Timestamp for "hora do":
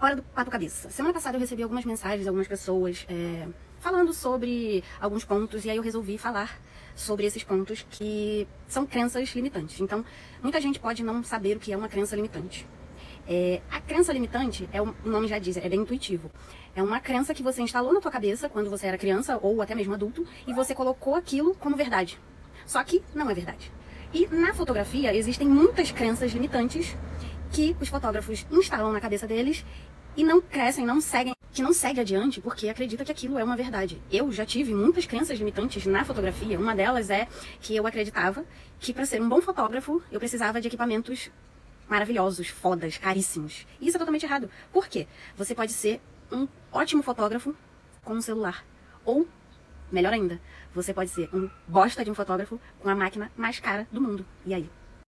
0.00-0.22